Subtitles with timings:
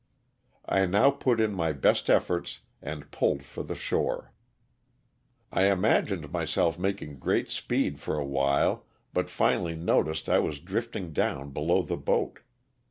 [0.65, 4.33] I now put in my best efforts and pulled for the shore;
[5.51, 10.39] I imagined myself making great speed for a while, but finally noticed I.
[10.39, 12.39] was drifting down below the boat.